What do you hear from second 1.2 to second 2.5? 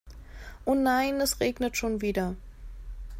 es regnet schon wieder.